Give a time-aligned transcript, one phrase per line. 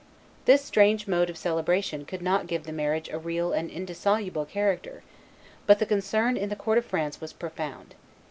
[0.45, 5.03] This strange mode of celebration could not give the marriage a real and indissoluble character;
[5.67, 7.93] but the concern in the court of France was profound.